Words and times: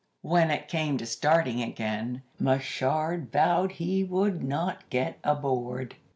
"When 0.23 0.49
it 0.49 0.67
came 0.67 0.97
to 0.97 1.05
starting 1.05 1.61
again, 1.61 2.23
Machard 2.39 3.31
vowed 3.31 3.73
he 3.73 4.03
would 4.03 4.43
not 4.43 4.89
get 4.89 5.19
aboard. 5.23 5.93